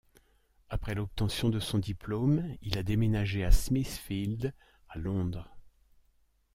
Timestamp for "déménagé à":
2.81-3.51